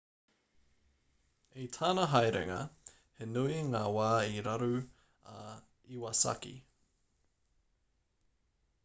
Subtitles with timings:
[1.63, 2.57] i tana haerenga
[3.19, 4.07] he nui ngā wā
[4.39, 4.71] i raru
[5.35, 5.37] a
[5.99, 6.57] iwasaki